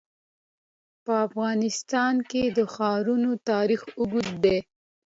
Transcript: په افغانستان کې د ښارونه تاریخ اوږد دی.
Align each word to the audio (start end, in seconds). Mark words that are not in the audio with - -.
په 1.03 1.13
افغانستان 1.27 2.15
کې 2.29 2.43
د 2.57 2.59
ښارونه 2.73 3.29
تاریخ 3.49 3.81
اوږد 3.99 4.27
دی. 4.43 4.57